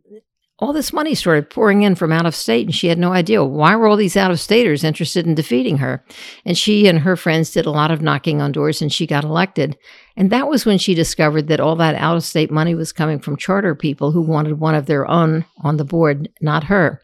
[0.59, 3.43] all this money started pouring in from out of state, and she had no idea
[3.43, 6.03] why were all these out of staters interested in defeating her.
[6.45, 9.25] And she and her friends did a lot of knocking on doors, and she got
[9.25, 9.77] elected.
[10.15, 13.19] And that was when she discovered that all that out of state money was coming
[13.19, 17.01] from charter people who wanted one of their own on the board, not her.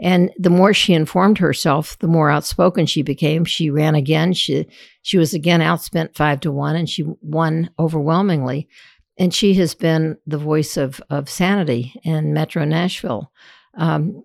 [0.00, 3.44] And the more she informed herself, the more outspoken she became.
[3.44, 4.32] She ran again.
[4.32, 4.66] She
[5.02, 8.68] she was again outspent five to one, and she won overwhelmingly.
[9.20, 13.30] And she has been the voice of of sanity in Metro Nashville.
[13.74, 14.24] Um,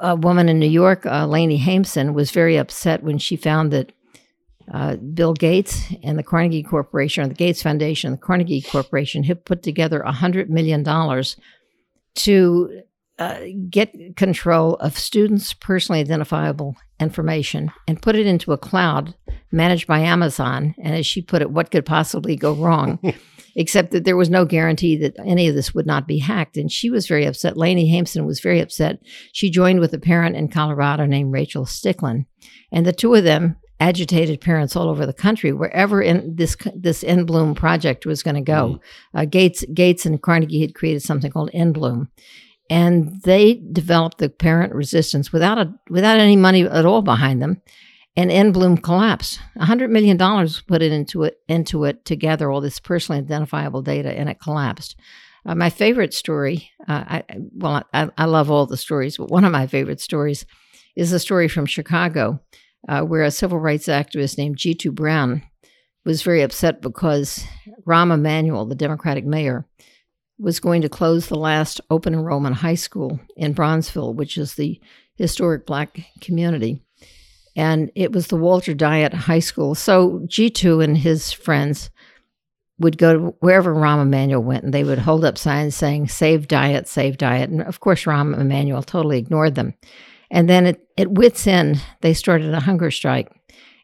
[0.00, 3.92] a woman in New York, uh, Lani Haimson, was very upset when she found that
[4.72, 9.44] uh, Bill Gates and the Carnegie Corporation, or the Gates Foundation, the Carnegie Corporation, had
[9.44, 10.82] put together $100 million
[12.14, 12.82] to
[13.18, 19.14] uh, get control of students' personally identifiable information and put it into a cloud
[19.52, 20.74] managed by Amazon.
[20.82, 22.98] And as she put it, what could possibly go wrong?
[23.56, 26.56] Except that there was no guarantee that any of this would not be hacked.
[26.56, 27.56] And she was very upset.
[27.56, 28.98] Lani Haimson was very upset.
[29.32, 32.26] She joined with a parent in Colorado named Rachael Stickland.
[32.72, 37.02] And the two of them agitated parents all over the country, wherever in this this
[37.04, 38.80] inBloom project was going to go.
[39.14, 39.20] Mm.
[39.20, 42.08] Uh, Gates Gates and Carnegie had created something called inBloom,
[42.70, 47.60] and they developed the parent resistance without a without any money at all behind them.
[48.16, 49.40] And inBloom collapsed.
[49.58, 50.16] $100 million
[50.68, 54.94] put into it into it to gather all this personally identifiable data, and it collapsed.
[55.46, 59.44] Uh, my favorite story, uh, I, well, I, I, love all the stories, but one
[59.44, 60.46] of my favorite stories
[60.96, 62.40] is a story from Chicago
[62.88, 65.42] uh, where a civil rights activist named Jitu Brown
[66.04, 67.44] was very upset because
[67.86, 69.66] Rahm Emanuel, the Democratic mayor,
[70.38, 74.80] was going to close the last open enrollment high school in Bronzeville, which is the
[75.16, 76.82] historic black community.
[77.56, 79.74] And it was the Walter Dyett High School.
[79.74, 81.90] So Jitu and his friends
[82.78, 86.48] would go to wherever Rahm Emanuel went and they would hold up signs saying, Save
[86.48, 87.44] Dyett, save Dyett.
[87.44, 89.74] And of course, Rahm Emanuel totally ignored them.
[90.30, 93.30] And then at, at wits' end, they started a hunger strike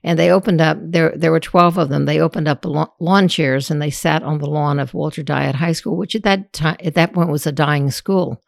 [0.02, 3.70] and they opened up there there were 12 of them they opened up lawn chairs
[3.70, 6.76] and they sat on the lawn of walter dyett high school which at that time
[6.80, 8.42] at that point was a dying school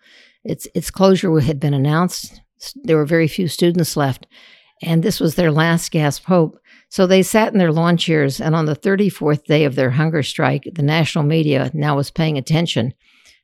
[0.44, 2.40] its its closure had been announced
[2.84, 4.26] there were very few students left
[4.82, 8.54] and this was their last gasp hope so they sat in their lawn chairs and
[8.54, 12.92] on the 34th day of their hunger strike the national media now was paying attention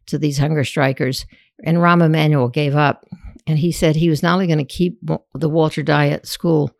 [0.07, 1.27] to these hunger strikers
[1.65, 3.07] and rahm emanuel gave up
[3.47, 4.99] and he said he was not only going to keep
[5.35, 6.71] the walter dyett school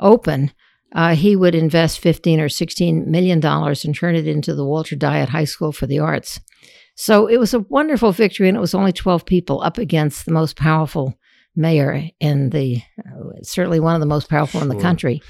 [0.00, 0.50] open
[0.94, 4.96] uh, he would invest 15 or 16 million dollars and turn it into the Walter
[4.96, 6.40] Dyett High School for the Arts.
[6.94, 10.32] So it was a wonderful victory, and it was only 12 people up against the
[10.32, 11.18] most powerful
[11.56, 14.70] mayor in the, uh, certainly one of the most powerful sure.
[14.70, 15.22] in the country.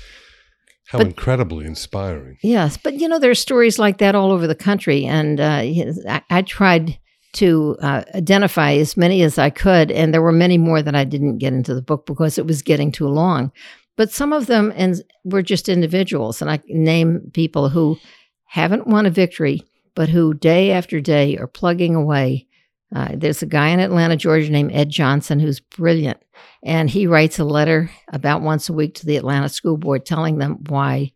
[0.89, 2.39] How but, incredibly inspiring.
[2.43, 5.63] Yes, but you know, there are stories like that all over the country, and uh,
[6.09, 6.97] I, I, tried
[7.35, 11.03] to uh, identify as many as I could, and there were many more that I
[11.03, 13.51] didn't get into the book because it was getting too long.
[13.97, 17.99] But some of them and were just individuals, and I name people who
[18.45, 19.63] haven't won a victory,
[19.95, 22.47] but who day after day are plugging away.
[22.95, 26.19] Uh, there's a guy in Atlanta, Georgia, named Ed Johnson, who's brilliant,
[26.65, 30.39] and he writes a letter about once a week to the Atlanta School Board, telling
[30.39, 31.13] them why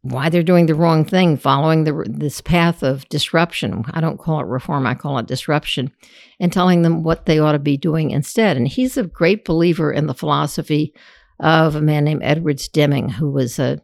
[0.00, 3.84] why they're doing the wrong thing, following the, this path of disruption.
[3.92, 5.92] I don't call it reform, I call it disruption,
[6.40, 8.56] and telling them what they ought to be doing instead.
[8.56, 10.94] And he's a great believer in the philosophy
[11.38, 13.82] of a man named Edwards Deming, who was a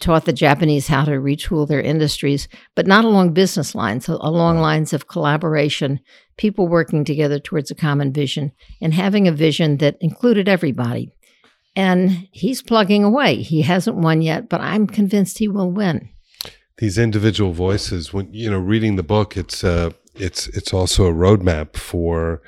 [0.00, 4.92] taught the Japanese how to retool their industries, but not along business lines, along lines
[4.92, 6.00] of collaboration,
[6.36, 11.10] people working together towards a common vision, and having a vision that included everybody.
[11.76, 13.42] And he's plugging away.
[13.42, 16.08] He hasn't won yet, but I'm convinced he will win.
[16.78, 18.12] these individual voices.
[18.12, 22.42] When you know, reading the book, it's uh, it's it's also a roadmap for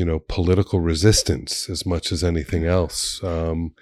[0.00, 3.22] you know political resistance as much as anything else.
[3.22, 3.74] Um,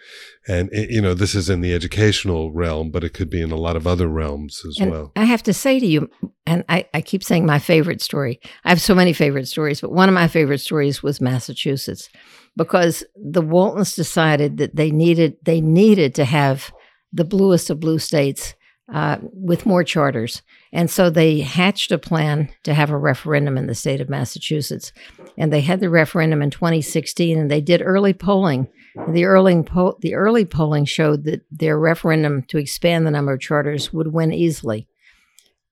[0.49, 3.53] and it, you know, this is in the educational realm, but it could be in
[3.53, 5.13] a lot of other realms as And well.
[5.15, 6.11] I have to say to you,
[6.45, 8.41] and I, I keep saying my favorite story.
[8.65, 12.09] I have so many favorite stories, but one of my favorite stories was Massachusetts,
[12.57, 16.73] because the Waltons decided that they needed they needed to have
[17.13, 18.55] the bluest of blue states
[18.93, 20.43] uh, with more charters,
[20.73, 24.93] and so they hatched a plan to have a referendum in the state of Massachusetts,
[25.37, 28.69] and they had the referendum in 2016, and they did early polling.
[29.09, 33.41] The early po- the early polling showed that their referendum to expand the number of
[33.41, 34.89] charters would win easily.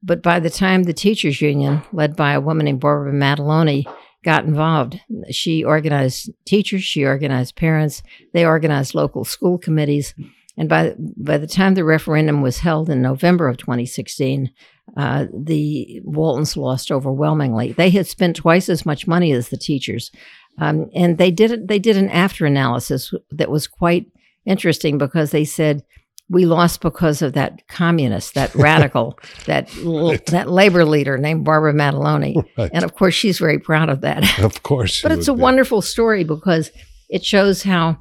[0.03, 3.85] But by the time the teachers union, led by a woman named Barbara Madeloni,
[4.25, 10.15] got involved, she organized teachers, she organized parents, they organized local school committees,
[10.57, 14.51] and by by the time the referendum was held in November of 2016,
[14.97, 17.73] uh, the Waltons lost overwhelmingly.
[17.73, 20.11] They had spent twice as much money as the teachers,
[20.59, 24.07] um, and they did they did an after analysis that was quite
[24.47, 25.83] interesting because they said
[26.29, 31.73] we lost because of that communist, that radical, that l- that labor leader named Barbara
[31.75, 32.71] Madeloni, Right.
[32.73, 34.39] and of course she's very proud of that.
[34.43, 35.41] Of course, but it's a be.
[35.43, 36.71] wonderful story because
[37.11, 37.99] it shows how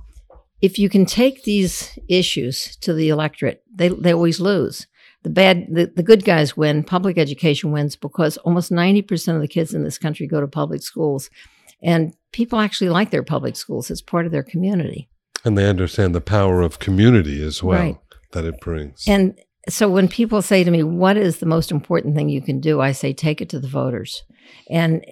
[0.61, 4.87] if you can take these issues to the electorate, they they always lose.
[5.25, 6.83] The bad, the, the good guys win.
[6.83, 10.47] Public education wins because almost ninety percent of the kids in this country go to
[10.47, 11.31] public schools,
[11.81, 13.89] and people actually like their public schools.
[13.89, 15.09] It's part of their community.
[15.43, 17.97] and they understand the power of community as well Right.
[18.33, 19.03] that it brings.
[19.07, 19.33] And
[19.67, 22.79] so when people say to me, What is the most important thing you can do?
[22.79, 24.21] I say, Take it to the voters.
[24.69, 25.03] And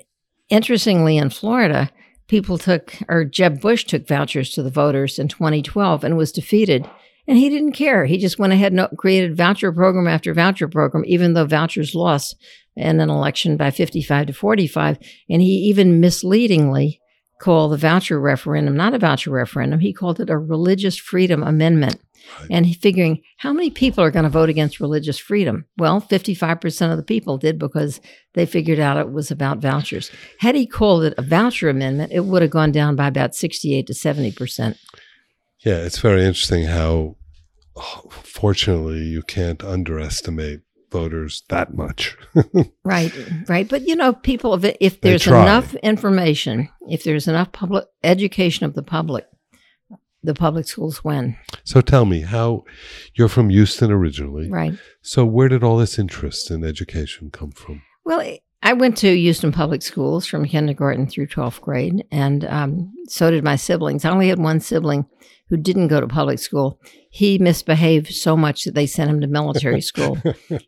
[0.49, 1.89] interestingly, in Florida,
[2.27, 6.87] people took, or Jeb Bush took vouchers to the voters in 2012 and was defeated.
[7.27, 8.05] And he didn't care.
[8.05, 12.35] He just went ahead and created voucher program after voucher program, even though vouchers lost
[12.75, 14.97] in an election by 55 to 45.
[15.29, 16.99] And he even misleadingly
[17.39, 19.79] called the voucher referendum not a voucher referendum.
[19.79, 21.99] He called it a religious freedom amendment.
[22.49, 25.65] And he figuring how many people are going to vote against religious freedom?
[25.77, 27.99] Well, 55% of the people did because
[28.33, 30.09] they figured out it was about vouchers.
[30.39, 33.87] Had he called it a voucher amendment, it would have gone down by about 68
[33.87, 34.77] to 70%.
[35.63, 37.15] Yeah, it's very interesting how,
[38.09, 40.61] fortunately, you can't underestimate
[40.91, 42.15] voters that much.
[42.85, 43.13] Right,
[43.47, 43.67] right.
[43.67, 48.73] But you know, people, if, if there's enough information, if there's enough public education of
[48.73, 49.25] the public,
[50.21, 51.37] the public schools win.
[51.63, 52.65] so tell me, how
[53.15, 54.49] you're from Houston originally.
[54.49, 54.73] Right.
[55.01, 57.81] So where did all this interest in education come from?
[58.03, 63.31] Well, I went to Houston Public Schools from kindergarten through 12th grade, and um, so
[63.31, 64.05] did my siblings.
[64.05, 65.05] I only had one sibling
[65.49, 66.79] who didn't go to public school.
[67.09, 70.17] He misbehaved so much that they sent him to military school.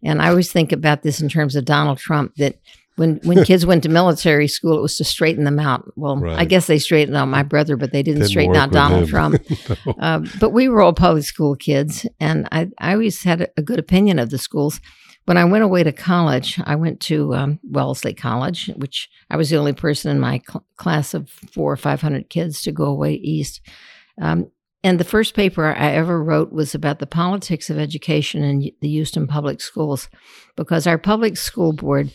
[0.03, 2.59] and I always think about this in terms of Donald Trump that
[2.97, 5.91] when, when kids went to military school, it was to straighten them out.
[5.95, 9.09] Well, I guess they straightened out my brother, but they didn't, Didn't straighten out Donald.
[9.09, 9.41] Trump.
[9.99, 13.61] Uh, but we were all public school kids, and I, I always had a, a
[13.61, 14.79] good opinion of the schools.
[15.25, 19.49] When I went away to college, I went to um, Wellesley College, which I was
[19.49, 22.85] the only person in my cl- class of four or five hundred kids to go
[22.85, 23.61] away east.
[24.21, 24.51] Um,
[24.85, 28.87] and the first paper I ever wrote was about the politics of education in the
[28.87, 30.09] Houston public schools,
[30.55, 32.11] because our public school board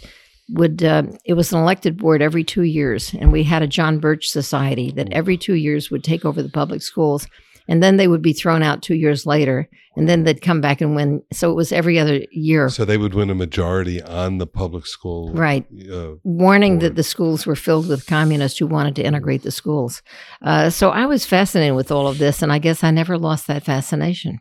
[0.50, 3.98] would uh, it was an elected board every two years, and we had a John
[3.98, 7.26] Birch Society that every two years would take over the public schools,
[7.70, 10.80] and then they would be thrown out two years later, and then they'd come back
[10.82, 11.22] and win.
[11.32, 14.86] So it was every other year, So they would win a majority on the public
[14.86, 15.32] school.
[15.32, 15.64] right?
[15.90, 16.82] Uh, warning Board.
[16.82, 20.02] that the schools were filled with communists who wanted to integrate the schools.
[20.42, 23.46] Uh, so I was fascinated with all of this, and I guess I never lost
[23.46, 24.40] that fascination.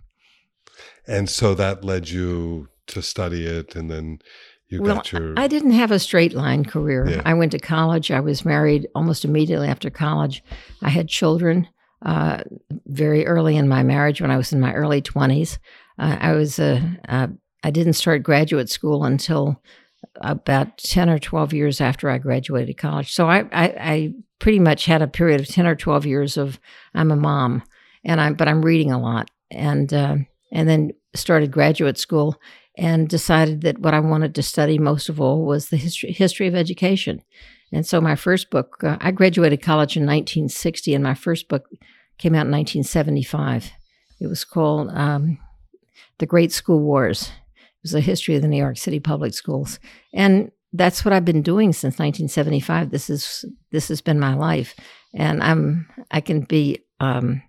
[1.08, 4.20] and so that led you to study it, and then
[4.68, 5.34] you Well, got your.
[5.38, 7.08] I didn't have a straight line career.
[7.10, 7.22] Yeah.
[7.26, 8.12] I went to college.
[8.12, 10.44] I was married almost immediately after college.
[10.82, 11.68] I had children
[12.02, 12.44] uh,
[12.86, 15.58] very early in my marriage when I was in my early 20s.
[15.98, 17.28] Uh, I was uh, uh,
[17.72, 19.62] didn't start graduate school until
[20.22, 23.12] about 10 or 12 years after I graduated college.
[23.12, 26.60] So I, I, I pretty much had a period of 10 or 12 years of
[26.94, 27.64] I'm a mom
[28.04, 30.16] and I'm but I'm reading a lot and uh,
[30.52, 32.40] and then started graduate school
[32.78, 36.48] and decided that what I wanted to study most of all was the history history
[36.48, 37.22] of education.
[37.72, 41.68] And so my first book, uh, I graduated college in 1960, and my first book
[42.18, 43.72] came out in 1975.
[44.20, 45.38] It was called um,
[46.18, 49.80] "The Great School Wars." It was a history of the New York City public schools,
[50.14, 52.92] and that's what I've been doing since 1975.
[52.92, 54.76] This is this has been my life,
[55.14, 56.80] and I'm I can be.
[57.00, 57.42] Um,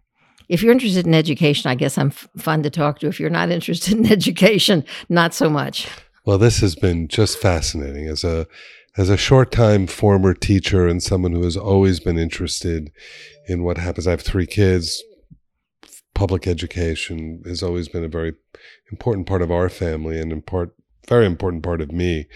[0.48, 3.06] if you're interested in education, I guess I'm f- fun to talk to.
[3.06, 5.88] If you're not interested in education, not so much.
[6.24, 8.46] Well, this has been just fascinating as a
[8.97, 12.91] as a short time former teacher and someone who has always been interested
[13.47, 14.07] in what happens.
[14.07, 15.03] I have three kids.
[16.14, 18.34] Public education has always been a very
[18.91, 20.74] important part of our family and in part
[21.11, 22.28] very important part of me.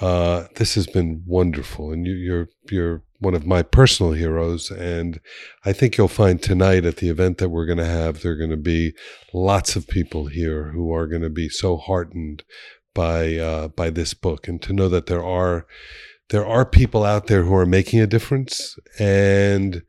[0.00, 4.70] Uh, this has been wonderful, and you, you're you're one of my personal heroes.
[4.70, 5.20] And
[5.64, 8.36] I think you'll find tonight at the event that we're going to have, there are
[8.36, 8.94] going to be
[9.32, 12.42] lots of people here who are going to be so heartened
[12.96, 15.66] by uh, by this book, and to know that there are
[16.30, 19.82] there are people out there who are making a difference, and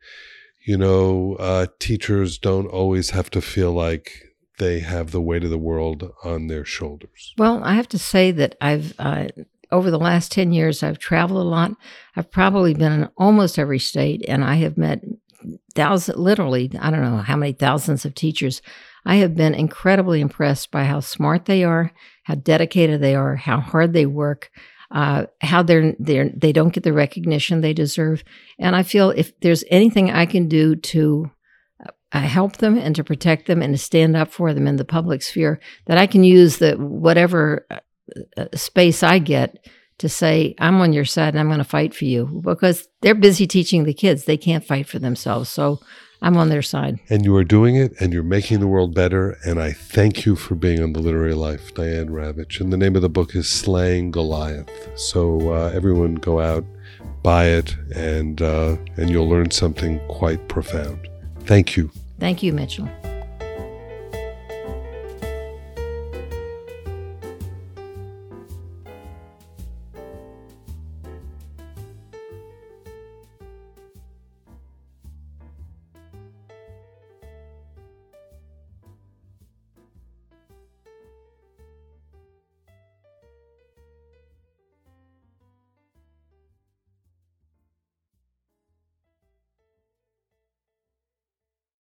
[0.66, 4.12] you know, uh, teachers don't always have to feel like
[4.58, 7.32] they have the weight of the world on their shoulders.
[7.38, 9.28] Well, I have to say that I've uh,
[9.70, 11.72] over the last 10 years, I've traveled a lot.
[12.16, 15.02] I've probably been in almost every state, and I have met
[15.74, 18.62] thousands, literally, I don't know how many thousands of teachers.
[19.08, 21.92] I have been incredibly impressed by how smart they are,
[22.24, 24.50] how dedicated they are, how hard they work,
[24.90, 28.22] uh, how they're, they're they don't get the recognition they deserve.
[28.58, 31.30] And I feel if there's anything I can do to
[32.12, 34.84] uh, help them and to protect them and to stand up for them in the
[34.84, 37.78] public sphere, that I can use the whatever uh,
[38.36, 39.66] uh, space I get
[40.00, 43.14] to say, I'm on your side and I'm going to fight for you because they're
[43.14, 44.24] busy teaching the kids.
[44.24, 45.48] They can't fight for themselves.
[45.48, 45.80] So
[46.20, 46.98] I'm on their side.
[47.08, 49.38] And you are doing it and you're making the world better.
[49.44, 52.60] And I thank you for being on the literary life, Diane Ravitch.
[52.60, 54.70] And the name of the book is Slaying Goliath.
[54.98, 56.64] So uh, everyone go out,
[57.22, 61.08] buy it, and, uh, and you'll learn something quite profound.
[61.40, 61.90] Thank you.
[62.18, 62.88] Thank you, Mitchell.